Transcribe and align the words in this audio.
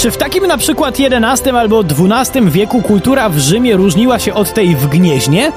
Czy 0.00 0.10
w 0.10 0.16
takim 0.16 0.46
na 0.46 0.58
przykład 0.58 0.96
XI 0.98 1.50
albo 1.50 1.80
XII 1.80 2.50
wieku 2.50 2.82
kultura 2.82 3.28
w 3.28 3.38
Rzymie 3.38 3.76
różniła 3.76 4.18
się 4.18 4.34
od 4.34 4.54
tej 4.54 4.76
w 4.76 4.86
Gnieźnie? 4.86 5.52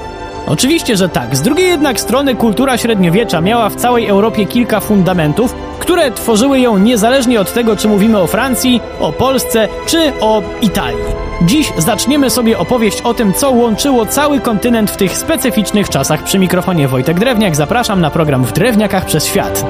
Oczywiście, 0.46 0.96
że 0.96 1.08
tak. 1.08 1.36
Z 1.36 1.42
drugiej 1.42 1.68
jednak 1.68 2.00
strony 2.00 2.34
kultura 2.34 2.78
średniowiecza 2.78 3.40
miała 3.40 3.68
w 3.68 3.76
całej 3.76 4.06
Europie 4.06 4.46
kilka 4.46 4.80
fundamentów, 4.80 5.54
które 5.78 6.10
tworzyły 6.10 6.60
ją 6.60 6.78
niezależnie 6.78 7.40
od 7.40 7.52
tego, 7.52 7.76
czy 7.76 7.88
mówimy 7.88 8.18
o 8.18 8.26
Francji, 8.26 8.80
o 9.00 9.12
Polsce 9.12 9.68
czy 9.86 10.12
o 10.20 10.42
Italii. 10.62 11.04
Dziś 11.42 11.72
zaczniemy 11.78 12.30
sobie 12.30 12.58
opowieść 12.58 13.00
o 13.00 13.14
tym, 13.14 13.32
co 13.32 13.50
łączyło 13.50 14.06
cały 14.06 14.40
kontynent 14.40 14.90
w 14.90 14.96
tych 14.96 15.16
specyficznych 15.16 15.88
czasach. 15.88 16.22
Przy 16.22 16.38
mikrofonie 16.38 16.88
Wojtek 16.88 17.18
Drewniak 17.18 17.56
zapraszam 17.56 18.00
na 18.00 18.10
program 18.10 18.44
W 18.44 18.52
Drewniakach 18.52 19.04
przez 19.04 19.26
Świat. 19.26 19.64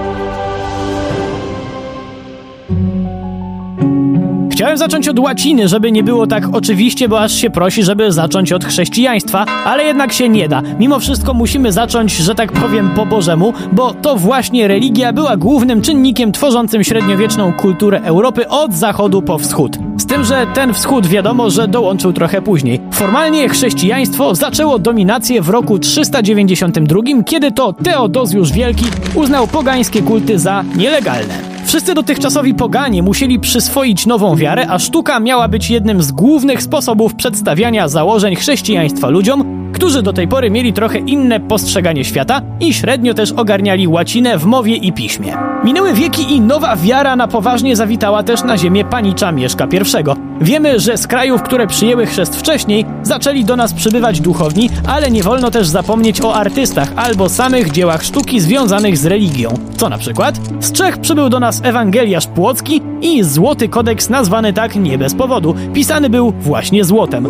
Chciałem 4.64 4.78
zacząć 4.78 5.09
od 5.09 5.18
łaciny, 5.18 5.68
żeby 5.68 5.92
nie 5.92 6.02
było 6.02 6.27
tak 6.27 6.45
oczywiście, 6.52 7.09
bo 7.09 7.20
aż 7.20 7.32
się 7.32 7.50
prosi, 7.50 7.82
żeby 7.82 8.12
zacząć 8.12 8.52
od 8.52 8.64
chrześcijaństwa, 8.64 9.45
ale 9.64 9.84
jednak 9.84 10.12
się 10.12 10.28
nie 10.28 10.48
da. 10.48 10.62
Mimo 10.78 10.98
wszystko 10.98 11.34
musimy 11.34 11.72
zacząć, 11.72 12.16
że 12.16 12.34
tak 12.34 12.52
powiem, 12.52 12.91
po 12.96 13.06
Bożemu, 13.06 13.52
bo 13.72 13.95
to 13.95 14.16
właśnie 14.16 14.69
religia 14.69 15.12
była 15.12 15.36
głównym 15.36 15.82
czynnikiem 15.82 16.32
tworzącym 16.32 16.84
średniowieczną 16.84 17.52
kulturę 17.52 18.00
Europy 18.05 18.48
od 18.48 18.74
zachodu 18.74 19.22
po 19.22 19.38
wschód. 19.38 19.78
Z 19.96 20.06
tym, 20.06 20.24
że 20.24 20.46
ten 20.55 20.74
wschód 20.74 21.06
wiadomo, 21.06 21.50
że 21.50 21.69
dołączył 21.69 22.12
trochę 22.12 22.42
później. 22.42 22.80
Formalnie 22.92 23.48
chrześcijaństwo 23.48 24.34
zaczęło 24.34 24.78
dominację 24.78 25.42
w 25.42 25.48
roku 25.48 25.78
392, 25.78 27.00
kiedy 27.27 27.52
to 27.52 27.72
Teodozjusz 27.72 28.52
Wielki 28.52 28.86
uznał 29.14 29.46
pogańskie 29.46 30.02
kulty 30.02 30.38
za 30.38 30.64
nielegalne. 30.77 31.53
Wszyscy 31.64 31.95
dotychczasowi 31.95 32.54
poganie 32.54 33.02
musieli 33.02 33.41
przyswoić 33.41 34.06
nową 34.06 34.36
wiarę, 34.36 34.66
a 34.68 34.78
sztuka 34.78 35.20
miała 35.20 35.48
być 35.48 35.70
jednym 35.70 36.02
z 36.02 36.12
głównych 36.12 36.62
sposobów 36.62 37.14
przedstawiania 37.14 37.89
założeń 37.89 38.36
chrześcijaństwa 38.36 39.08
ludziom, 39.08 39.70
którzy 39.72 40.02
do 40.02 40.12
tej 40.12 40.28
pory 40.28 40.50
mieli 40.50 40.72
trochę 40.72 40.98
inne 40.98 41.41
postrzeganie 41.41 42.05
świata 42.05 42.42
i 42.61 42.74
średnio 42.74 43.14
też 43.14 43.33
ogarniali 43.33 43.89
łacinę 43.89 44.39
w 44.39 44.44
mowie 44.44 44.77
i 44.77 44.92
piśmie. 44.92 45.36
Minęły 45.64 45.94
wieki 45.94 46.34
i 46.34 46.41
nowa 46.41 46.77
wiara 46.77 47.16
na 47.16 47.28
poważnie 47.28 47.77
zawitała 47.77 48.22
też 48.22 48.44
na 48.44 48.58
ziemię 48.58 48.84
panicza 48.84 49.33
Mieszka 49.33 49.67
I. 49.67 50.33
Wiemy, 50.40 50.80
że 50.80 50.96
z 50.96 51.06
krajów, 51.06 51.42
które 51.42 51.66
przyjęły 51.66 52.06
chrzest 52.06 52.36
wcześniej, 52.36 52.86
zaczęli 53.02 53.44
do 53.44 53.56
nas 53.56 53.72
przybywać 53.72 54.20
duchowni, 54.20 54.70
ale 54.86 55.10
nie 55.10 55.22
wolno 55.22 55.50
też 55.50 55.66
zapomnieć 55.66 56.20
o 56.20 56.34
artystach 56.34 56.88
albo 56.96 57.28
samych 57.28 57.70
dziełach 57.70 58.02
sztuki 58.02 58.40
związanych 58.40 58.98
z 58.98 59.06
religią. 59.06 59.55
Co 59.77 59.88
na 59.88 59.98
przykład? 59.98 60.34
Z 60.60 60.72
Czech 60.72 60.98
przybył 60.98 61.28
do 61.28 61.40
nas 61.40 61.60
Ewangeliarz 61.64 62.27
Płocki 62.27 62.82
i 63.02 63.22
Złoty 63.22 63.68
Kodeks 63.68 64.10
nazwany 64.10 64.52
tak 64.52 64.77
nie 64.77 64.98
bez 64.98 65.14
powodu. 65.14 65.55
Pisany 65.72 66.10
był 66.10 66.32
właśnie 66.40 66.84
złotem. 66.84 67.28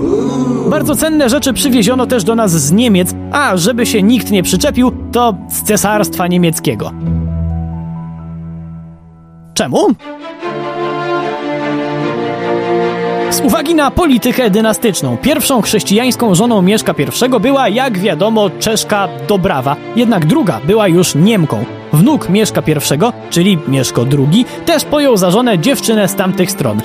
Bardzo 0.70 0.96
cenne 0.96 1.28
rzeczy 1.28 1.52
przywieziono 1.52 2.06
też 2.06 2.24
do 2.24 2.34
nas 2.34 2.50
z 2.50 2.72
Niemiec, 2.72 3.14
a 3.32 3.56
żeby 3.56 3.86
się 3.86 4.02
nikt 4.02 4.30
nie 4.30 4.42
przyczepił, 4.42 4.92
to 5.12 5.34
z 5.48 5.62
Cesarstwa 5.62 6.26
Niemieckiego. 6.26 6.92
Czemu? 9.54 9.78
Z 13.34 13.40
uwagi 13.40 13.74
na 13.74 13.90
politykę 13.90 14.50
dynastyczną, 14.50 15.16
pierwszą 15.16 15.62
chrześcijańską 15.62 16.34
żoną 16.34 16.62
Mieszka 16.62 16.94
I 17.28 17.40
była, 17.40 17.68
jak 17.68 17.98
wiadomo, 17.98 18.50
Czeszka 18.50 19.08
Dobrawa, 19.28 19.76
jednak 19.96 20.26
druga 20.26 20.60
była 20.64 20.88
już 20.88 21.14
Niemką. 21.14 21.64
Wnuk 21.92 22.28
Mieszka 22.28 22.62
I, 22.66 23.30
czyli 23.30 23.58
Mieszko 23.68 24.06
II, 24.18 24.44
też 24.66 24.84
pojął 24.84 25.16
za 25.16 25.30
żonę 25.30 25.58
dziewczynę 25.58 26.08
z 26.08 26.14
tamtych 26.14 26.50
stron. 26.50 26.80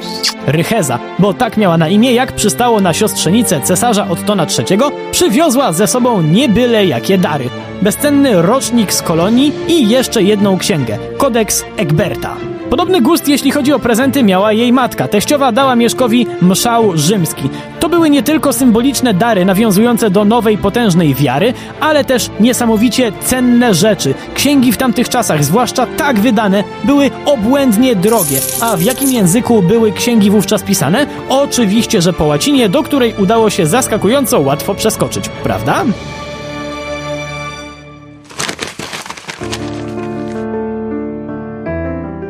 Rycheza, 0.48 1.00
bo 1.20 1.34
tak 1.34 1.58
miała 1.58 1.78
na 1.78 1.88
imię, 1.88 2.14
jak 2.14 2.32
przystało 2.32 2.82
na 2.82 2.94
siostrzenicę 2.94 3.62
cesarza 3.62 4.08
Ottona 4.10 4.46
III, 4.70 4.80
przywiozła 5.12 5.74
ze 5.74 5.88
sobą 5.88 6.22
nie 6.22 6.50
byle 6.50 6.86
jakie 6.86 7.18
dary. 7.18 7.50
Bezcenny 7.82 8.42
rocznik 8.42 8.94
z 8.94 9.02
kolonii 9.02 9.52
i 9.68 9.90
jeszcze 9.90 10.24
jedną 10.24 10.58
księgę, 10.58 10.98
kodeks 11.18 11.66
Egberta. 11.78 12.49
Podobny 12.70 13.02
gust, 13.02 13.28
jeśli 13.28 13.52
chodzi 13.52 13.74
o 13.74 13.80
prezenty, 13.80 14.24
miała 14.24 14.54
jej 14.54 14.74
matka. 14.74 15.08
Teściowa 15.08 15.52
dała 15.52 15.76
Mieszkowi 15.76 16.28
mszał 16.42 16.98
rzymski. 16.98 17.50
To 17.80 17.90
były 17.90 18.10
nie 18.10 18.24
tylko 18.24 18.54
symboliczne 18.54 19.14
dary 19.14 19.46
nawiązujące 19.46 20.10
do 20.10 20.26
nowej, 20.26 20.58
potężnej 20.58 21.16
wiary, 21.16 21.54
ale 21.80 22.04
też 22.04 22.30
niesamowicie 22.40 23.12
cenne 23.12 23.74
rzeczy. 23.74 24.14
Księgi 24.34 24.72
w 24.72 24.78
tamtych 24.78 25.10
czasach, 25.10 25.44
zwłaszcza 25.44 25.86
tak 25.86 26.20
wydane, 26.20 26.64
były 26.84 27.12
obłędnie 27.26 27.96
drogie. 27.96 28.40
A 28.62 28.78
w 28.78 28.82
jakim 28.82 29.12
języku 29.12 29.62
były 29.62 29.92
księgi 29.92 30.30
wówczas 30.30 30.64
pisane? 30.64 31.06
Oczywiście, 31.30 32.02
że 32.02 32.14
po 32.14 32.26
łacinie, 32.26 32.70
do 32.70 32.84
której 32.84 33.14
udało 33.18 33.50
się 33.50 33.66
zaskakująco 33.66 34.40
łatwo 34.40 34.76
przeskoczyć, 34.76 35.30
prawda? 35.44 35.86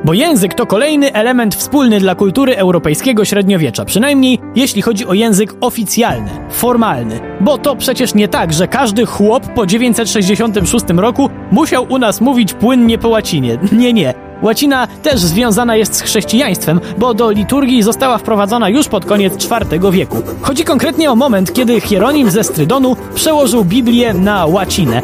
Bo 0.09 0.13
język 0.13 0.53
to 0.53 0.65
kolejny 0.65 1.13
element 1.13 1.55
wspólny 1.55 1.99
dla 1.99 2.15
kultury 2.15 2.57
europejskiego 2.57 3.25
średniowiecza, 3.25 3.85
przynajmniej 3.85 4.39
jeśli 4.55 4.81
chodzi 4.81 5.05
o 5.05 5.13
język 5.13 5.53
oficjalny, 5.61 6.31
formalny. 6.49 7.19
Bo 7.41 7.57
to 7.57 7.75
przecież 7.75 8.13
nie 8.13 8.27
tak, 8.27 8.53
że 8.53 8.67
każdy 8.67 9.05
chłop 9.05 9.47
po 9.53 9.65
966 9.65 10.85
roku 10.97 11.29
musiał 11.51 11.85
u 11.89 11.97
nas 11.97 12.21
mówić 12.21 12.53
płynnie 12.53 12.97
po 12.97 13.09
łacinie. 13.09 13.57
Nie, 13.71 13.93
nie. 13.93 14.13
Łacina 14.41 14.87
też 14.87 15.19
związana 15.19 15.75
jest 15.75 15.95
z 15.95 16.01
chrześcijaństwem, 16.01 16.79
bo 16.97 17.13
do 17.13 17.31
liturgii 17.31 17.83
została 17.83 18.17
wprowadzona 18.17 18.69
już 18.69 18.87
pod 18.87 19.05
koniec 19.05 19.45
IV 19.45 19.91
wieku. 19.91 20.17
Chodzi 20.41 20.63
konkretnie 20.63 21.11
o 21.11 21.15
moment, 21.15 21.53
kiedy 21.53 21.81
Hieronim 21.81 22.31
ze 22.31 22.43
Strydonu 22.43 22.95
przełożył 23.15 23.65
Biblię 23.65 24.13
na 24.13 24.45
łacinę. 24.45 25.01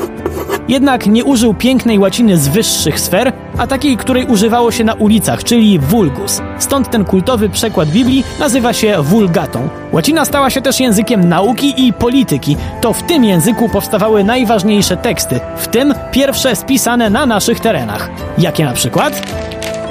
Jednak 0.67 1.07
nie 1.07 1.23
użył 1.23 1.53
pięknej 1.53 1.99
łaciny 1.99 2.37
z 2.37 2.47
wyższych 2.47 2.99
sfer, 2.99 3.33
a 3.57 3.67
takiej, 3.67 3.97
której 3.97 4.25
używało 4.25 4.71
się 4.71 4.83
na 4.83 4.93
ulicach, 4.93 5.43
czyli 5.43 5.79
vulgus. 5.79 6.41
Stąd 6.59 6.89
ten 6.89 7.05
kultowy 7.05 7.49
przekład 7.49 7.89
Biblii 7.89 8.23
nazywa 8.39 8.73
się 8.73 8.95
vulgatą. 9.01 9.69
Łacina 9.91 10.25
stała 10.25 10.49
się 10.49 10.61
też 10.61 10.79
językiem 10.79 11.29
nauki 11.29 11.87
i 11.87 11.93
polityki. 11.93 12.57
To 12.81 12.93
w 12.93 13.03
tym 13.03 13.23
języku 13.23 13.69
powstawały 13.69 14.23
najważniejsze 14.23 14.97
teksty, 14.97 15.39
w 15.57 15.67
tym 15.67 15.93
pierwsze 16.11 16.55
spisane 16.55 17.09
na 17.09 17.25
naszych 17.25 17.59
terenach. 17.59 18.09
Jakie 18.37 18.65
na 18.65 18.73
przykład? 18.73 19.21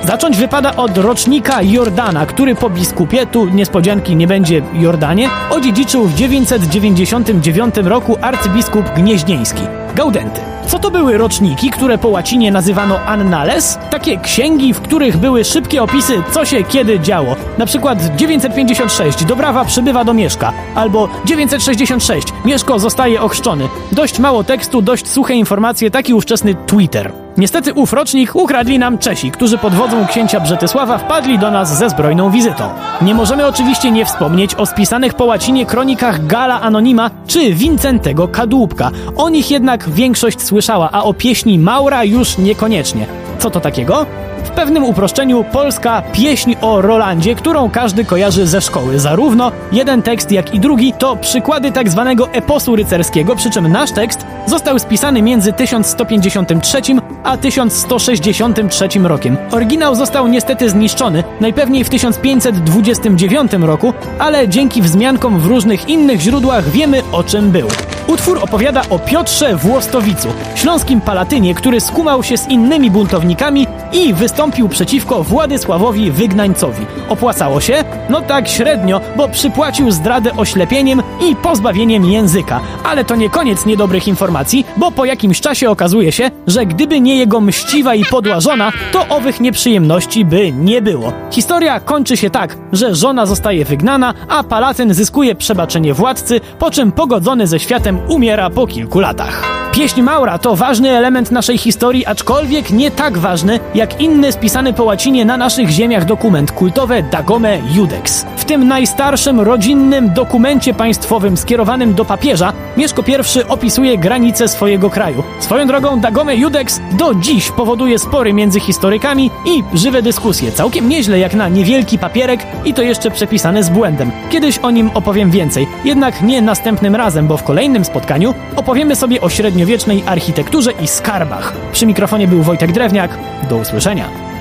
Zacząć 0.05 0.37
wypada 0.37 0.77
od 0.77 0.99
rocznika 0.99 1.63
Jordana, 1.63 2.27
który 2.27 2.55
po 2.55 2.71
biskupie, 2.71 3.27
tu 3.27 3.47
niespodzianki 3.47 4.17
nie 4.17 4.27
będzie 4.27 4.63
Jordanie, 4.73 5.29
odziedziczył 5.51 6.05
w 6.07 6.15
999 6.15 7.75
roku 7.77 8.17
arcybiskup 8.21 8.95
gnieźnieński, 8.97 9.63
Gaudenty. 9.94 10.41
Co 10.66 10.78
to 10.78 10.91
były 10.91 11.19
roczniki, 11.19 11.71
które 11.71 11.99
po 11.99 12.09
łacinie 12.09 12.53
nazywano 12.53 13.00
annales? 13.00 13.78
Takie 13.91 14.16
księgi, 14.19 14.75
w 14.75 14.81
których 14.81 15.16
były 15.16 15.44
szybkie 15.44 15.82
opisy, 15.82 16.22
co 16.32 16.44
się 16.44 16.65
kiedy 16.65 17.00
działo. 17.00 17.37
Na 17.59 17.66
przykład 17.66 18.16
956 18.16 19.25
Dobrawa 19.25 19.65
przybywa 19.65 20.04
do 20.04 20.15
Mieszka, 20.15 20.53
albo 20.75 21.09
966 21.25 22.28
Mieszko 22.44 22.78
zostaje 22.78 23.22
ochrzczony. 23.22 23.69
Dość 23.93 24.19
mało 24.19 24.44
tekstu, 24.44 24.83
dość 24.83 25.09
suche 25.09 25.34
informacje, 25.34 25.91
taki 25.91 26.15
ówczesny 26.15 26.54
Twitter. 26.54 27.24
Niestety 27.37 27.75
ów 27.75 27.93
rocznik 27.93 28.37
ukradli 28.37 28.78
nam 28.78 28.99
Czesi, 28.99 29.31
którzy 29.31 29.59
pod 29.59 29.75
wodzą 29.75 30.06
księcia 30.06 30.41
Brzetysława 30.41 30.99
wpadli 30.99 31.39
do 31.39 31.50
nas 31.50 31.78
ze 31.78 31.91
zbrojną 31.91 32.31
wizytą. 32.31 32.69
Nie 33.03 33.15
możemy 33.15 33.47
oczywiście 33.47 33.91
nie 33.91 34.05
wspomnieć 34.05 34.55
o 34.55 34.67
spisanych 34.67 35.15
po 35.15 35.25
łacinie 35.25 35.67
kronikach 35.67 36.27
Gala 36.27 36.61
Anonima 36.61 37.11
czy 37.27 37.55
Wincentego 37.55 38.28
Kadłubka. 38.28 38.91
O 39.17 39.28
nich 39.28 39.50
jednak 39.50 39.91
większość 39.91 40.43
słyszała, 40.43 40.89
a 40.93 41.03
o 41.03 41.15
pieśni 41.15 41.59
Maura 41.59 42.05
już 42.05 42.39
niekoniecznie. 42.39 43.06
Co 43.39 43.51
to 43.51 43.61
takiego? 43.61 44.06
W 44.45 44.51
pewnym 44.51 44.84
uproszczeniu 44.84 45.45
polska 45.45 46.03
pieśń 46.12 46.55
o 46.61 46.81
Rolandzie, 46.83 47.34
którą 47.34 47.71
każdy 47.71 48.04
kojarzy 48.04 48.47
ze 48.47 48.60
szkoły. 48.60 48.98
Zarówno 48.98 49.53
jeden 49.72 50.03
tekst, 50.03 50.33
jak 50.33 50.54
i 50.54 50.60
drugi 50.60 50.92
to 50.92 51.16
przykłady 51.16 51.72
tak 51.72 51.91
zwanego 51.91 52.28
eposu 52.33 52.77
rycerskiego, 52.77 53.36
przy 53.36 53.51
czym 53.51 53.72
nasz 53.72 53.92
tekst 53.92 54.27
został 54.47 54.79
spisany 54.79 55.23
między 55.23 55.53
1153 55.53 56.81
a 57.25 57.37
1163 57.37 58.89
rokiem. 59.03 59.37
Oryginał 59.53 59.95
został 59.95 60.29
niestety 60.29 60.71
zniszczony, 60.71 61.25
najpewniej 61.41 61.85
w 61.85 61.89
1529 61.91 63.53
roku, 63.53 63.93
ale 64.19 64.49
dzięki 64.49 64.83
wzmiankom 64.83 65.39
w 65.39 65.47
różnych 65.47 65.89
innych 65.89 66.21
źródłach 66.21 66.71
wiemy 66.71 67.03
o 67.13 67.25
czym 67.25 67.51
był. 67.51 67.69
Utwór 68.07 68.39
opowiada 68.43 68.83
o 68.91 68.99
Piotrze 68.99 69.57
Włostowicu, 69.57 70.29
śląskim 70.55 71.01
palatynie, 71.01 71.55
który 71.55 71.81
skumał 71.81 72.23
się 72.23 72.39
z 72.39 72.49
innymi 72.49 72.91
buntownikami 72.91 73.67
i 73.93 74.15
wystąpił 74.15 74.69
przeciwko 74.69 75.23
Władysławowi 75.23 76.11
Wygnańcowi. 76.11 76.87
Opłacało 77.09 77.61
się? 77.61 77.85
No 78.09 78.21
tak 78.21 78.49
średnio, 78.49 79.01
bo 79.17 79.29
przypłacił 79.29 79.91
zdradę 79.91 80.37
oślepieniem 80.37 81.03
i 81.31 81.37
pozbawieniem 81.37 82.05
języka. 82.05 82.61
Ale 82.85 83.05
to 83.05 83.17
nie 83.17 83.31
koniec 83.31 83.67
niedobrych 83.67 84.09
informacji, 84.09 84.34
bo 84.77 84.91
po 84.91 85.04
jakimś 85.04 85.41
czasie 85.41 85.71
okazuje 85.71 86.13
się, 86.13 86.31
że 86.47 86.66
gdyby 86.66 87.01
nie 87.01 87.16
jego 87.16 87.41
mściwa 87.41 87.95
i 87.95 88.04
podła 88.04 88.41
żona, 88.41 88.72
to 88.92 89.09
owych 89.09 89.41
nieprzyjemności 89.41 90.25
by 90.25 90.53
nie 90.53 90.83
było. 90.83 91.13
Historia 91.31 91.81
kończy 91.81 92.16
się 92.16 92.31
tak, 92.31 92.57
że 92.72 92.95
żona 92.95 93.27
zostaje 93.27 93.65
wygnana, 93.65 94.15
a 94.28 94.45
palatyn 94.45 94.95
zyskuje 94.95 95.34
przebaczenie 95.34 95.95
władcy, 95.95 96.41
po 96.59 96.71
czym 96.71 96.92
pogodzony 96.92 97.47
ze 97.47 97.60
światem 97.60 97.98
umiera 98.09 98.51
po 98.51 98.66
kilku 98.66 99.01
latach. 99.01 99.65
Pieśń 99.75 100.03
Maura 100.03 100.39
to 100.39 100.57
ważny 100.57 100.91
element 100.91 101.31
naszej 101.31 101.59
historii, 101.59 102.07
aczkolwiek 102.07 102.71
nie 102.71 102.91
tak 102.91 103.19
ważny 103.19 103.60
jak 103.75 104.01
inny 104.01 104.33
spisany 104.33 104.72
po 104.72 104.84
łacinie 104.84 105.25
na 105.25 105.36
naszych 105.36 105.71
ziemiach 105.71 106.04
dokument 106.04 106.53
kultowe 106.53 107.03
Dagome 107.03 107.59
Judex. 107.75 108.27
W 108.36 108.45
tym 108.45 108.69
najstarszym 108.69 109.41
rodzinnym 109.41 110.15
dokumencie 110.15 110.75
państwowym 110.75 111.36
skierowanym 111.36 111.95
do 111.95 112.04
papieża 112.04 112.53
Mieszko 112.77 113.04
I 113.07 113.42
opisuje 113.48 113.98
granice 114.24 114.48
swojego 114.48 114.91
kraju. 114.91 115.22
Swoją 115.38 115.66
drogą 115.66 116.00
Dagome 116.00 116.36
Judex 116.36 116.80
do 116.92 117.15
dziś 117.15 117.50
powoduje 117.50 117.98
spory 117.98 118.32
między 118.32 118.60
historykami 118.60 119.30
i 119.47 119.78
żywe 119.78 120.03
dyskusje. 120.03 120.53
Całkiem 120.53 120.88
nieźle 120.88 121.18
jak 121.18 121.34
na 121.34 121.48
niewielki 121.48 121.98
papierek 121.98 122.47
i 122.65 122.74
to 122.74 122.82
jeszcze 122.82 123.10
przepisane 123.10 123.62
z 123.62 123.71
błędem. 123.71 124.10
Kiedyś 124.30 124.59
o 124.59 124.71
nim 124.71 124.91
opowiem 124.94 125.30
więcej, 125.30 125.66
jednak 125.84 126.22
nie 126.22 126.42
następnym 126.42 126.94
razem, 126.94 127.26
bo 127.26 127.36
w 127.36 127.42
kolejnym 127.42 127.84
spotkaniu 127.84 128.34
opowiemy 128.56 128.97
sobie 128.97 129.21
o 129.21 129.28
średniowiecznej 129.28 130.03
architekturze 130.06 130.72
i 130.72 130.86
skarbach. 130.86 131.56
Przy 131.72 131.86
mikrofonie 131.86 132.28
był 132.28 132.42
Wojtek 132.42 132.72
Drewniak. 132.72 133.18
Do 133.48 133.56
usłyszenia. 133.56 134.34